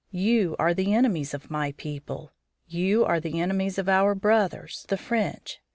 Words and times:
You 0.09 0.55
are 0.57 0.73
the 0.73 0.95
enemies 0.95 1.35
of 1.35 1.51
my 1.51 1.73
people. 1.73 2.31
You 2.65 3.05
are 3.05 3.19
the 3.19 3.39
enemies 3.39 3.77
of 3.77 3.87
our 3.87 4.15
brothers, 4.15 4.83
the 4.89 4.97
French. 4.97 5.59